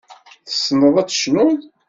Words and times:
Tessneḍ 0.47 0.95
ad 0.97 1.07
tecnuḍ. 1.09 1.59